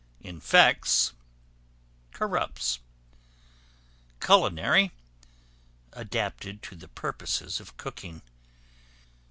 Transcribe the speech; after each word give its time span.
Infects, 0.21 1.13
corrupts. 2.11 2.79
Culinary, 4.19 4.91
adapted 5.93 6.63
to 6.63 6.75
the 6.75 6.87
purposes 6.87 7.59
of 7.59 7.77
cooking. 7.77 8.23